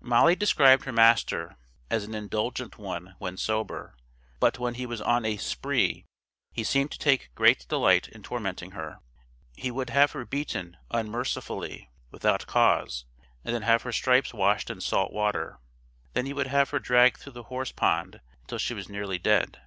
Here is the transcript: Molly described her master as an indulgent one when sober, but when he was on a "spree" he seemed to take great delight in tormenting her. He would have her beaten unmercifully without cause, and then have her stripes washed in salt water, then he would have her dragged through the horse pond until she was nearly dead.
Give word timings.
Molly 0.00 0.34
described 0.34 0.86
her 0.86 0.92
master 0.94 1.58
as 1.90 2.04
an 2.04 2.14
indulgent 2.14 2.78
one 2.78 3.16
when 3.18 3.36
sober, 3.36 3.98
but 4.40 4.58
when 4.58 4.76
he 4.76 4.86
was 4.86 5.02
on 5.02 5.26
a 5.26 5.36
"spree" 5.36 6.06
he 6.52 6.64
seemed 6.64 6.90
to 6.92 6.98
take 6.98 7.30
great 7.34 7.68
delight 7.68 8.08
in 8.08 8.22
tormenting 8.22 8.70
her. 8.70 9.00
He 9.54 9.70
would 9.70 9.90
have 9.90 10.12
her 10.12 10.24
beaten 10.24 10.78
unmercifully 10.90 11.90
without 12.10 12.46
cause, 12.46 13.04
and 13.44 13.54
then 13.54 13.60
have 13.60 13.82
her 13.82 13.92
stripes 13.92 14.32
washed 14.32 14.70
in 14.70 14.80
salt 14.80 15.12
water, 15.12 15.58
then 16.14 16.24
he 16.24 16.32
would 16.32 16.46
have 16.46 16.70
her 16.70 16.78
dragged 16.78 17.18
through 17.18 17.34
the 17.34 17.42
horse 17.52 17.70
pond 17.70 18.22
until 18.44 18.56
she 18.56 18.72
was 18.72 18.88
nearly 18.88 19.18
dead. 19.18 19.60